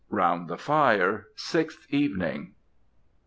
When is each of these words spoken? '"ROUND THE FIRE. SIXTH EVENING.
'"ROUND 0.21 0.47
THE 0.47 0.57
FIRE. 0.57 1.27
SIXTH 1.35 1.85
EVENING. 1.93 2.55